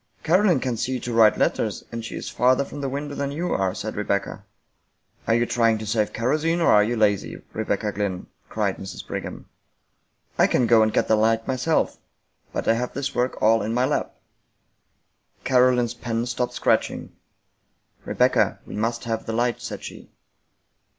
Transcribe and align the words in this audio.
"Caroline 0.23 0.59
can 0.59 0.77
see 0.77 0.99
to 0.99 1.13
write 1.13 1.37
letters, 1.37 1.83
and 1.91 2.03
she 2.03 2.15
is 2.15 2.27
farther 2.27 2.65
from 2.65 2.81
the 2.81 2.89
window 2.89 3.13
than 3.13 3.31
you 3.31 3.53
are," 3.53 3.75
said 3.75 3.95
Rebecca." 3.95 4.43
Are 5.27 5.35
you 5.35 5.45
trying 5.45 5.77
to 5.77 5.85
save 5.85 6.11
kerosene 6.11 6.59
or 6.59 6.69
are 6.71 6.83
you 6.83 6.97
lazy, 6.97 7.39
Re 7.53 7.63
becca 7.63 7.91
Glynn?" 7.91 8.25
cried 8.49 8.77
Mrs. 8.77 9.05
Brigham. 9.05 9.47
"I 10.39 10.47
can 10.47 10.65
go 10.65 10.81
and 10.81 10.91
get 10.91 11.07
the 11.07 11.15
light 11.15 11.47
myself, 11.47 11.99
but 12.51 12.67
I 12.67 12.73
have 12.73 12.93
this 12.95 13.13
work 13.13 13.39
all 13.43 13.61
in 13.61 13.75
my 13.75 13.85
lap." 13.85 14.15
Caroline's 15.43 15.93
pen 15.93 16.25
stopped 16.25 16.53
scratching." 16.53 17.15
Rebecca, 18.03 18.57
we 18.65 18.75
must 18.75 19.03
have 19.03 19.27
the 19.27 19.33
light," 19.33 19.61
said 19.61 19.83
she. 19.83 20.09